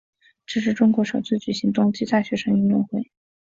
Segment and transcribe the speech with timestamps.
[0.47, 3.11] 这是中国首次举行冬季大学生运动会。